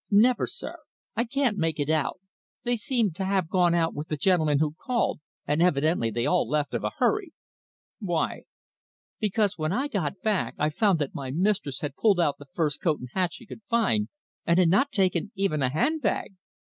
[0.09, 0.77] "Never, sir.
[1.15, 2.17] I can't make it out.
[2.63, 6.73] They seem to have gone out with the gentleman who called and evidently they left
[6.73, 7.33] all of a hurry."
[7.99, 8.45] "Why?"
[9.19, 12.81] "Because when I got back I found that my mistress had pulled out the first
[12.81, 14.07] coat and hat she could find,
[14.43, 16.33] and had not taken even a handbag.